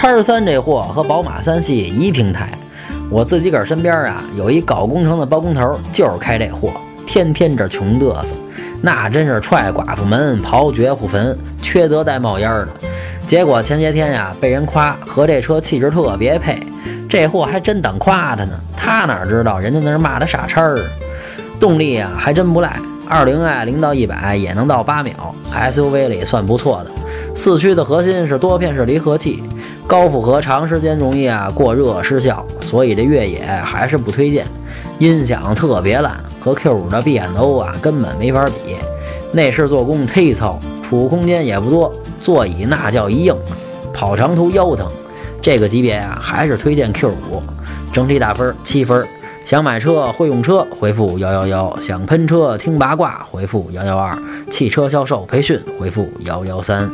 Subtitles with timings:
[0.00, 2.48] 叉三这货和宝马三系一平台。
[3.10, 6.70] 我自己个儿身边啊，有一搞工程的包工头，就是开这货，
[7.04, 8.28] 天天这穷嘚瑟，
[8.80, 12.68] 那真是踹寡妇门，刨绝户坟，缺德带冒烟的。
[13.26, 16.64] 结果前些天呀，被人夸和这车气质特别配，
[17.10, 18.52] 这货还真当夸他呢。
[18.76, 20.78] 他哪知道人家那是骂他傻叉儿。
[21.58, 22.76] 动力啊，还真不赖，
[23.08, 25.12] 二零 i 零到一百也能到八秒
[25.52, 26.90] ，SUV 里算不错的。
[27.34, 29.42] 四驱的核心是多片式离合器。
[29.88, 34.44] 高负荷长时间容易啊过热失效，所以这越野还是不推荐。
[34.98, 38.76] 音响特别烂，和 Q5 的 B&O 啊根本没法比。
[39.32, 41.90] 内饰做工忒糙，储物空间也不多，
[42.22, 43.34] 座椅那叫一硬，
[43.94, 44.86] 跑长途腰疼。
[45.40, 47.12] 这个级别啊还是推荐 Q5。
[47.90, 49.06] 整体打分七分。
[49.46, 54.18] 想买车会用车回复幺幺幺，想喷车听八卦回复幺幺二，
[54.50, 56.90] 汽车销售培训回复幺幺三。